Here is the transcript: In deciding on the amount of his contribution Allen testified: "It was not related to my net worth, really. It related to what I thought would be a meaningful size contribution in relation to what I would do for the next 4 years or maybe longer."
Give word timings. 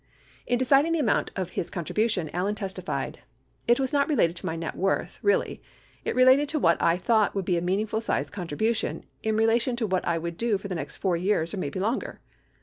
In 0.47 0.57
deciding 0.57 0.89
on 0.89 0.93
the 0.93 0.99
amount 0.99 1.29
of 1.35 1.51
his 1.51 1.69
contribution 1.69 2.31
Allen 2.33 2.55
testified: 2.55 3.19
"It 3.67 3.79
was 3.79 3.93
not 3.93 4.07
related 4.09 4.35
to 4.37 4.47
my 4.47 4.55
net 4.55 4.75
worth, 4.75 5.19
really. 5.21 5.61
It 6.03 6.15
related 6.15 6.49
to 6.49 6.59
what 6.59 6.81
I 6.81 6.97
thought 6.97 7.35
would 7.35 7.45
be 7.45 7.55
a 7.55 7.61
meaningful 7.61 8.01
size 8.01 8.31
contribution 8.31 9.03
in 9.21 9.37
relation 9.37 9.75
to 9.75 9.85
what 9.85 10.03
I 10.07 10.17
would 10.17 10.37
do 10.37 10.57
for 10.57 10.67
the 10.69 10.73
next 10.73 10.95
4 10.95 11.17
years 11.17 11.53
or 11.53 11.57
maybe 11.57 11.79
longer." 11.79 12.19